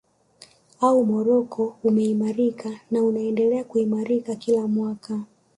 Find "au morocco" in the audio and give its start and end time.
0.79-1.75